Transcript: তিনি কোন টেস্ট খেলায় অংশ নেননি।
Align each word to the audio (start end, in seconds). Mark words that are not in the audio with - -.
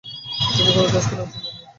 তিনি 0.55 0.69
কোন 0.75 0.85
টেস্ট 0.85 1.07
খেলায় 1.09 1.23
অংশ 1.25 1.35
নেননি। 1.35 1.59